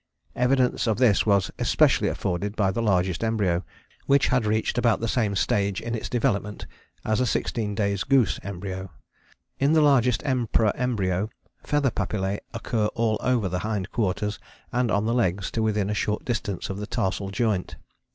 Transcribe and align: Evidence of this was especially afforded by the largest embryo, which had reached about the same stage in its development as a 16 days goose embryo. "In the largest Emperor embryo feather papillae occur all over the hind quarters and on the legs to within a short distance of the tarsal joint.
Evidence 0.35 0.87
of 0.87 0.97
this 0.97 1.27
was 1.27 1.51
especially 1.59 2.07
afforded 2.07 2.55
by 2.55 2.71
the 2.71 2.81
largest 2.81 3.23
embryo, 3.23 3.63
which 4.07 4.29
had 4.29 4.47
reached 4.47 4.79
about 4.79 4.99
the 4.99 5.07
same 5.07 5.35
stage 5.35 5.79
in 5.79 5.93
its 5.93 6.09
development 6.09 6.65
as 7.05 7.19
a 7.19 7.25
16 7.27 7.75
days 7.75 8.03
goose 8.03 8.39
embryo. 8.41 8.89
"In 9.59 9.73
the 9.73 9.81
largest 9.81 10.23
Emperor 10.25 10.73
embryo 10.75 11.29
feather 11.61 11.91
papillae 11.91 12.39
occur 12.51 12.87
all 12.95 13.19
over 13.21 13.47
the 13.47 13.59
hind 13.59 13.91
quarters 13.91 14.39
and 14.71 14.89
on 14.89 15.05
the 15.05 15.13
legs 15.13 15.51
to 15.51 15.61
within 15.61 15.91
a 15.91 15.93
short 15.93 16.25
distance 16.25 16.71
of 16.71 16.77
the 16.79 16.87
tarsal 16.87 17.29
joint. 17.29 17.75